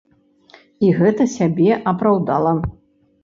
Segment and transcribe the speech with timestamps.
[0.85, 2.57] І гэта сябе апраўдала.